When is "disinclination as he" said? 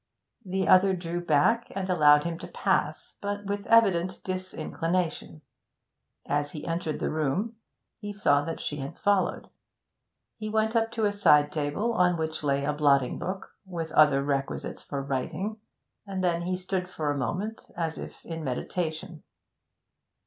4.23-6.65